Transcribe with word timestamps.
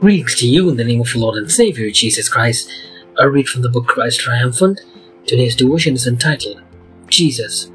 Greetings 0.00 0.36
to 0.36 0.48
you 0.48 0.70
in 0.70 0.76
the 0.76 0.84
name 0.84 1.00
of 1.00 1.08
our 1.12 1.20
Lord 1.20 1.38
and 1.38 1.50
Savior 1.50 1.90
Jesus 1.90 2.28
Christ. 2.28 2.70
A 3.18 3.28
read 3.28 3.48
from 3.48 3.62
the 3.62 3.68
book 3.68 3.88
Christ 3.88 4.20
Triumphant. 4.20 4.80
Today's 5.26 5.56
devotion 5.56 5.94
is 5.94 6.06
entitled 6.06 6.62
Jesus, 7.08 7.68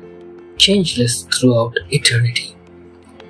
Changeless 0.56 1.24
Throughout 1.24 1.78
Eternity. 1.90 2.56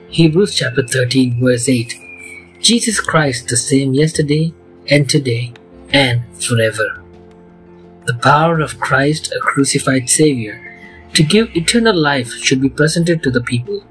Hebrews 0.09 0.54
chapter 0.54 0.86
13, 0.86 1.43
verse 1.43 1.68
8. 1.68 2.59
Jesus 2.61 3.01
Christ 3.01 3.47
the 3.47 3.57
same 3.57 3.95
yesterday 3.95 4.54
and 4.87 5.10
today 5.10 5.54
and 5.89 6.21
forever. 6.39 7.01
The 8.05 8.19
power 8.21 8.60
of 8.60 8.79
Christ, 8.79 9.33
a 9.36 9.39
crucified 9.39 10.07
Savior, 10.07 10.78
to 11.15 11.23
give 11.23 11.55
eternal 11.55 12.00
life 12.00 12.32
should 12.32 12.61
be 12.61 12.69
presented 12.69 13.23
to 13.23 13.32
the 13.32 13.41
people 13.41 13.83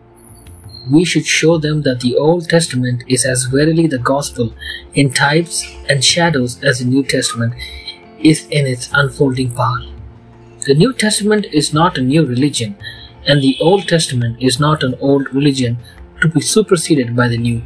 we 0.90 1.04
should 1.04 1.26
show 1.26 1.58
them 1.58 1.82
that 1.82 2.00
the 2.00 2.16
Old 2.16 2.48
Testament 2.48 3.04
is 3.06 3.24
as 3.24 3.44
verily 3.44 3.86
the 3.86 3.98
gospel 3.98 4.52
in 4.94 5.12
types 5.12 5.64
and 5.88 6.04
shadows 6.04 6.62
as 6.62 6.80
the 6.80 6.84
New 6.84 7.04
Testament 7.04 7.54
is 8.18 8.46
in 8.46 8.66
its 8.66 8.90
unfolding 8.92 9.52
power. 9.54 9.82
The 10.66 10.74
New 10.74 10.92
Testament 10.92 11.46
is 11.46 11.72
not 11.72 11.98
a 11.98 12.02
new 12.02 12.24
religion, 12.24 12.76
and 13.26 13.40
the 13.40 13.56
Old 13.60 13.88
Testament 13.88 14.40
is 14.40 14.58
not 14.58 14.82
an 14.82 14.96
old 15.00 15.32
religion 15.34 15.78
to 16.20 16.28
be 16.28 16.40
superseded 16.40 17.14
by 17.14 17.28
the 17.28 17.38
New. 17.38 17.62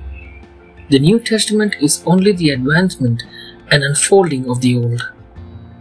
The 0.89 0.99
New 0.99 1.19
Testament 1.19 1.77
is 1.81 2.03
only 2.07 2.33
the 2.33 2.51
advancement 2.51 3.25
and 3.71 3.83
unfolding 3.83 4.49
of 4.49 4.61
the 4.61 4.77
Old. 4.77 5.13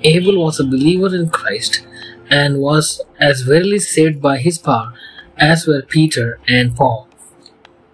Abel 0.02 0.44
was 0.44 0.60
a 0.60 0.64
believer 0.64 1.16
in 1.16 1.30
Christ 1.30 1.86
and 2.30 2.60
was 2.60 3.02
as 3.20 3.42
verily 3.42 3.80
saved 3.80 4.22
by 4.22 4.38
his 4.38 4.58
power 4.58 4.94
as 5.38 5.68
were 5.68 5.82
Peter 5.82 6.40
and 6.48 6.76
Paul. 6.76 7.05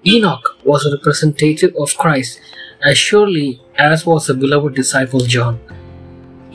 Enoch 0.05 0.57
was 0.63 0.83
a 0.83 0.91
representative 0.91 1.75
of 1.77 1.95
Christ 1.95 2.41
as 2.83 2.97
surely 2.97 3.61
as 3.77 4.03
was 4.03 4.25
the 4.25 4.33
beloved 4.33 4.73
disciple 4.73 5.19
John. 5.19 5.59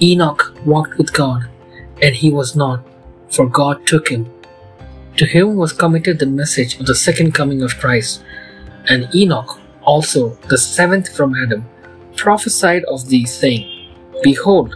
Enoch 0.02 0.52
walked 0.64 0.98
with 0.98 1.12
God, 1.12 1.48
and 2.02 2.14
he 2.14 2.28
was 2.28 2.56
not, 2.56 2.84
for 3.30 3.48
God 3.48 3.86
took 3.86 4.08
him. 4.08 4.28
To 5.19 5.24
him 5.24 5.55
was 5.55 5.72
committed 5.72 6.19
the 6.19 6.27
message 6.27 6.80
of 6.80 6.86
the 6.86 6.94
second 6.94 7.33
coming 7.34 7.62
of 7.62 7.78
Christ, 7.78 8.24
and 8.89 9.08
Enoch, 9.14 9.61
also 9.83 10.30
the 10.48 10.58
seventh 10.58 11.14
from 11.17 11.36
Adam, 11.36 11.64
prophesied 12.17 12.83
of 12.84 13.08
these, 13.08 13.33
saying, 13.33 13.94
Behold, 14.24 14.74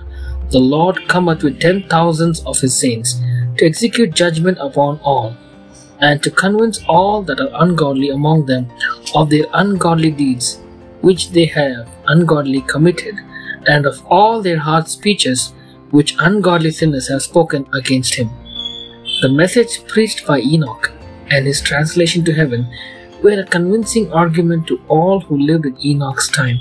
the 0.50 0.60
Lord 0.60 1.08
cometh 1.08 1.42
with 1.42 1.60
ten 1.60 1.88
thousands 1.88 2.40
of 2.44 2.60
his 2.60 2.76
saints 2.76 3.20
to 3.58 3.66
execute 3.66 4.14
judgment 4.14 4.58
upon 4.60 5.00
all 5.00 5.36
and 6.00 6.22
to 6.22 6.30
convince 6.30 6.82
all 6.88 7.22
that 7.22 7.40
are 7.40 7.62
ungodly 7.62 8.10
among 8.10 8.46
them 8.46 8.66
of 9.14 9.30
their 9.30 9.44
ungodly 9.54 10.10
deeds 10.10 10.60
which 11.02 11.30
they 11.30 11.46
have 11.46 11.88
ungodly 12.06 12.60
committed, 12.62 13.16
and 13.66 13.86
of 13.86 14.04
all 14.06 14.42
their 14.42 14.58
hard 14.58 14.88
speeches 14.88 15.52
which 15.90 16.14
ungodly 16.18 16.70
sinners 16.70 17.08
have 17.08 17.22
spoken 17.22 17.66
against 17.72 18.14
him. 18.14 18.30
The 19.22 19.28
message 19.28 19.86
preached 19.86 20.26
by 20.26 20.40
Enoch 20.40 20.92
and 21.30 21.46
his 21.46 21.60
translation 21.60 22.24
to 22.24 22.32
heaven 22.32 22.66
were 23.22 23.40
a 23.40 23.44
convincing 23.44 24.12
argument 24.12 24.66
to 24.68 24.80
all 24.88 25.20
who 25.20 25.38
lived 25.38 25.66
in 25.66 25.76
Enoch's 25.84 26.28
time. 26.28 26.58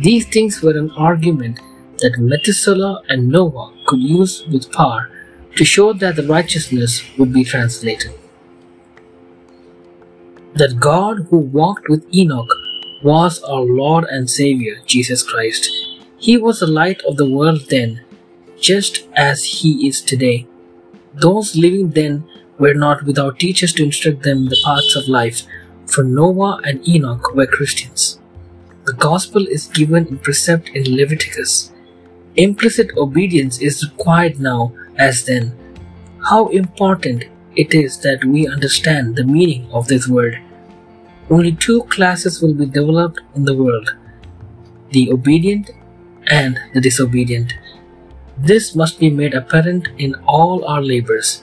These 0.00 0.26
things 0.26 0.62
were 0.62 0.76
an 0.76 0.90
argument 0.92 1.60
that 1.98 2.18
Methuselah 2.18 3.02
and 3.08 3.28
Noah 3.28 3.72
could 3.86 4.00
use 4.00 4.46
with 4.46 4.72
power 4.72 5.10
to 5.56 5.64
show 5.64 5.92
that 5.92 6.16
the 6.16 6.22
righteousness 6.22 7.02
would 7.18 7.32
be 7.32 7.44
translated 7.44 8.14
that 10.58 10.80
God 10.80 11.26
who 11.30 11.38
walked 11.38 11.88
with 11.88 12.04
Enoch 12.12 12.52
was 13.02 13.40
our 13.44 13.62
Lord 13.62 14.04
and 14.04 14.28
Savior, 14.28 14.78
Jesus 14.86 15.22
Christ. 15.22 15.70
He 16.18 16.36
was 16.36 16.58
the 16.58 16.66
light 16.66 17.00
of 17.02 17.16
the 17.16 17.30
world 17.30 17.68
then, 17.70 18.02
just 18.60 19.06
as 19.14 19.44
He 19.44 19.86
is 19.86 20.02
today. 20.02 20.46
Those 21.14 21.54
living 21.54 21.90
then 21.90 22.24
were 22.58 22.74
not 22.74 23.04
without 23.04 23.38
teachers 23.38 23.72
to 23.74 23.84
instruct 23.84 24.24
them 24.24 24.38
in 24.38 24.48
the 24.48 24.60
paths 24.64 24.96
of 24.96 25.06
life, 25.06 25.42
for 25.86 26.02
Noah 26.02 26.60
and 26.64 26.86
Enoch 26.88 27.34
were 27.34 27.46
Christians. 27.46 28.18
The 28.84 28.94
gospel 28.94 29.46
is 29.46 29.68
given 29.68 30.08
in 30.08 30.18
precept 30.18 30.70
in 30.70 30.96
Leviticus. 30.96 31.72
Implicit 32.34 32.90
obedience 32.96 33.60
is 33.60 33.88
required 33.88 34.40
now 34.40 34.72
as 34.96 35.24
then. 35.24 35.52
How 36.30 36.48
important 36.48 37.24
it 37.54 37.74
is 37.74 38.00
that 38.00 38.24
we 38.24 38.48
understand 38.48 39.14
the 39.14 39.24
meaning 39.24 39.68
of 39.72 39.86
this 39.86 40.08
word. 40.08 40.40
Only 41.30 41.52
two 41.52 41.82
classes 41.84 42.40
will 42.40 42.54
be 42.54 42.66
developed 42.66 43.20
in 43.34 43.44
the 43.44 43.54
world 43.54 43.94
the 44.90 45.12
obedient 45.12 45.70
and 46.30 46.58
the 46.72 46.80
disobedient. 46.80 47.52
This 48.38 48.74
must 48.74 48.98
be 48.98 49.10
made 49.10 49.34
apparent 49.34 49.88
in 49.98 50.14
all 50.26 50.64
our 50.64 50.80
labors. 50.80 51.42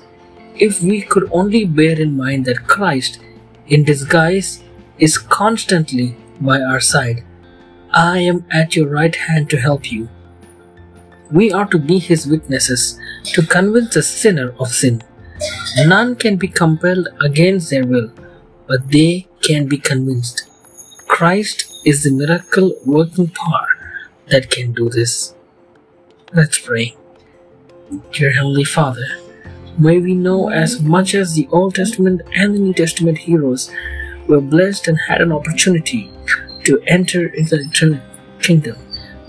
If 0.55 0.81
we 0.81 1.01
could 1.01 1.29
only 1.31 1.65
bear 1.65 1.99
in 1.99 2.17
mind 2.17 2.45
that 2.45 2.67
Christ, 2.67 3.19
in 3.67 3.83
disguise, 3.83 4.63
is 4.97 5.17
constantly 5.17 6.15
by 6.39 6.61
our 6.61 6.79
side, 6.79 7.23
I 7.91 8.19
am 8.19 8.45
at 8.51 8.75
your 8.75 8.89
right 8.89 9.15
hand 9.15 9.49
to 9.51 9.57
help 9.57 9.91
you. 9.91 10.09
We 11.31 11.51
are 11.51 11.65
to 11.67 11.77
be 11.77 11.99
his 11.99 12.25
witnesses 12.25 12.99
to 13.33 13.45
convince 13.45 13.95
a 13.95 14.03
sinner 14.03 14.55
of 14.59 14.69
sin. 14.69 15.03
None 15.85 16.15
can 16.15 16.37
be 16.37 16.47
compelled 16.47 17.09
against 17.21 17.69
their 17.69 17.85
will, 17.85 18.11
but 18.67 18.89
they 18.91 19.27
can 19.45 19.67
be 19.67 19.77
convinced. 19.77 20.47
Christ 21.07 21.71
is 21.85 22.03
the 22.03 22.11
miracle 22.11 22.75
working 22.83 23.27
power 23.27 23.67
that 24.31 24.49
can 24.49 24.71
do 24.71 24.89
this. 24.89 25.35
Let's 26.33 26.57
pray. 26.57 26.95
Dear 28.11 28.31
Heavenly 28.31 28.63
Father, 28.63 29.05
may 29.77 29.99
we 29.99 30.15
know 30.15 30.49
as 30.49 30.81
much 30.81 31.13
as 31.13 31.35
the 31.35 31.47
Old 31.51 31.75
Testament 31.75 32.21
and 32.33 32.55
the 32.55 32.59
New 32.59 32.73
Testament 32.73 33.19
heroes 33.19 33.69
were 34.27 34.41
blessed 34.41 34.87
and 34.87 34.97
had 35.07 35.21
an 35.21 35.31
opportunity 35.31 36.11
to 36.63 36.81
enter 36.87 37.27
into 37.27 37.57
the 37.57 37.65
eternal 37.65 38.01
kingdom. 38.41 38.77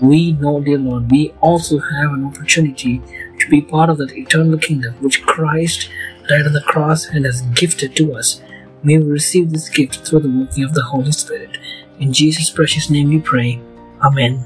We 0.01 0.31
know, 0.33 0.59
dear 0.61 0.79
Lord, 0.79 1.11
we 1.11 1.31
also 1.41 1.77
have 1.77 2.13
an 2.13 2.25
opportunity 2.25 3.03
to 3.39 3.49
be 3.49 3.61
part 3.61 3.91
of 3.91 3.99
that 3.99 4.17
eternal 4.17 4.57
kingdom 4.57 4.95
which 4.95 5.21
Christ 5.21 5.89
died 6.27 6.47
on 6.47 6.53
the 6.53 6.61
cross 6.61 7.05
and 7.05 7.23
has 7.25 7.41
gifted 7.53 7.95
to 7.97 8.15
us. 8.15 8.41
May 8.83 8.97
we 8.97 9.05
receive 9.05 9.51
this 9.51 9.69
gift 9.69 10.07
through 10.07 10.19
the 10.19 10.29
working 10.29 10.63
of 10.63 10.73
the 10.73 10.83
Holy 10.83 11.11
Spirit. 11.11 11.57
In 11.99 12.13
Jesus' 12.13 12.49
precious 12.49 12.89
name 12.89 13.09
we 13.09 13.19
pray. 13.19 13.59
Amen. 14.01 14.45